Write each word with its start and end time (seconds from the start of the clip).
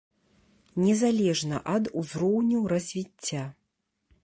Незалежна 0.85 1.59
ад 1.75 1.83
узроўню 2.03 2.59
развіцця. 2.75 3.43